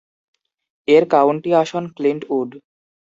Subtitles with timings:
[0.87, 2.49] এর কাউন্টি আসন ক্লিন্টউড।